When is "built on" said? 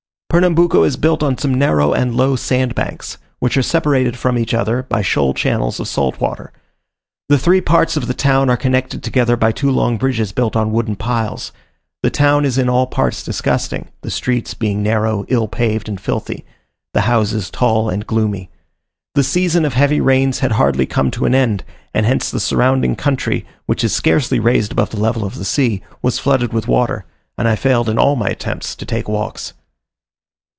0.95-1.37, 10.31-10.71